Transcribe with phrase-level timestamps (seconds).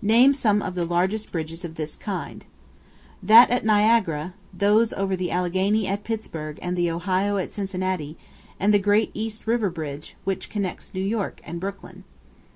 [0.00, 2.46] Name some of the largest bridges of this kind.
[3.20, 8.16] That at Niagara, those over the Allegheny at Pittsburg and the Ohio at Cincinnati,
[8.60, 12.04] and the great East River bridge, which connects New York and Brooklyn.